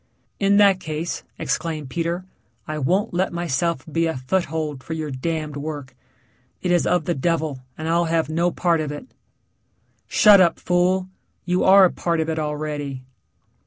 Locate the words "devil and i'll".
7.13-8.05